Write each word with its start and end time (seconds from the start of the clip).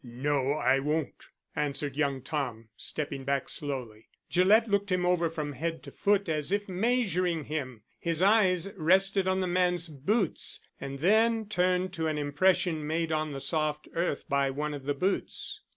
"No, 0.03 0.53
I 0.53 0.79
won't," 0.79 1.27
answered 1.55 1.95
young 1.95 2.23
Tom, 2.23 2.69
stepping 2.75 3.23
back 3.23 3.47
slowly. 3.47 4.07
Gillett 4.31 4.67
looked 4.67 4.91
him 4.91 5.05
over 5.05 5.29
from 5.29 5.53
head 5.53 5.83
to 5.83 5.91
foot 5.91 6.27
as 6.27 6.51
if 6.51 6.67
measuring 6.67 7.43
him. 7.43 7.83
His 7.99 8.19
eyes 8.23 8.71
rested 8.77 9.27
on 9.27 9.41
the 9.41 9.45
man's 9.45 9.87
boots, 9.89 10.59
and 10.79 10.97
then 11.01 11.45
turned 11.47 11.93
to 11.93 12.07
an 12.07 12.17
impression 12.17 12.87
made 12.87 13.11
on 13.11 13.31
the 13.31 13.39
soft 13.39 13.87
earth 13.93 14.27
by 14.27 14.49
one 14.49 14.73
of 14.73 14.85
the 14.85 14.95
boots. 14.95 15.61